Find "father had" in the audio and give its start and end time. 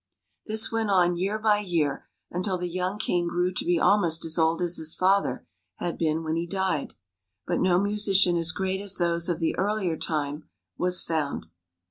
4.95-5.99